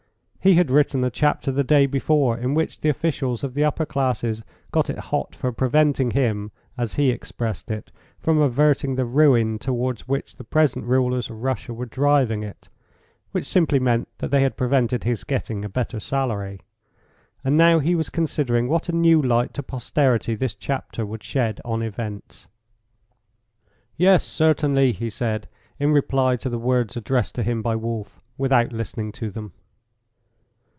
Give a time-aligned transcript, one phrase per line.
[0.43, 3.85] He had written a chapter the day before in which the officials of the upper
[3.85, 9.59] classes got it hot for preventing him, as he expressed it, from averting the ruin
[9.59, 12.69] towards which the present rulers of Russia were driving it,
[13.33, 16.61] which simply meant that they had prevented his getting a better salary.
[17.43, 21.61] And now he was considering what a new light to posterity this chapter would shed
[21.63, 22.47] on events.
[23.95, 25.47] "Yes, certainly," he said,
[25.77, 29.53] in reply to the words addressed to him by Wolf, without listening to them.